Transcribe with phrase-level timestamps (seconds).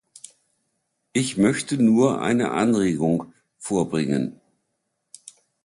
[1.13, 4.41] Ich möchte nur eine Anregung vorbringen.